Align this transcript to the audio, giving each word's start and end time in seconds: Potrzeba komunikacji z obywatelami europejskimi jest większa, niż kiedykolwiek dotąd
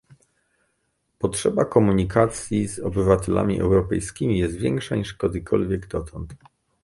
Potrzeba 1.19 1.65
komunikacji 1.65 2.67
z 2.67 2.79
obywatelami 2.79 3.59
europejskimi 3.59 4.39
jest 4.39 4.57
większa, 4.57 4.95
niż 4.95 5.13
kiedykolwiek 5.13 5.87
dotąd 5.87 6.33